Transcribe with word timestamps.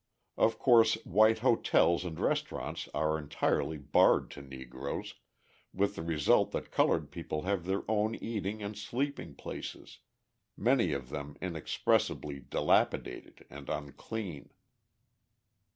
Of 0.35 0.57
course, 0.57 0.95
white 1.05 1.37
hotels 1.45 2.05
and 2.05 2.19
restaurants 2.19 2.89
are 2.91 3.19
entirely 3.19 3.77
barred 3.77 4.31
to 4.31 4.41
Negroes, 4.41 5.13
with 5.75 5.93
the 5.93 6.01
result 6.01 6.49
that 6.53 6.71
coloured 6.71 7.11
people 7.11 7.43
have 7.43 7.65
their 7.67 7.83
own 7.87 8.15
eating 8.15 8.63
and 8.63 8.75
sleeping 8.75 9.35
places, 9.35 9.99
many 10.57 10.91
of 10.91 11.09
them 11.09 11.37
inexpressibly 11.39 12.39
dilapidated 12.39 13.45
and 13.47 13.69
unclean. 13.69 14.49